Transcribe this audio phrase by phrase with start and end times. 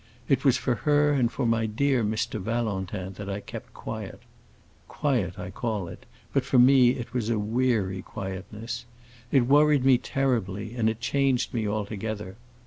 [0.27, 2.39] It was for her and for my dear Mr.
[2.41, 4.21] Valentin I kept quiet.
[4.87, 8.85] Quiet I call it, but for me it was a weary quietness.
[9.31, 12.37] It worried me terribly, and it changed me altogether.